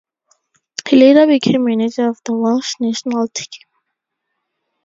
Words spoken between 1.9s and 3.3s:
of the Welsh national